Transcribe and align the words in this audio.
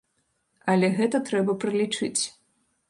Але 0.73 0.89
гэта 1.01 1.21
трэба 1.29 1.57
пралічыць. 1.65 2.21